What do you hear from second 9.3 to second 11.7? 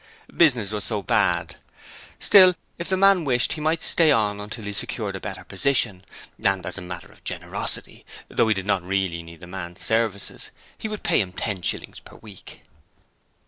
the Man's services, he would pay him ten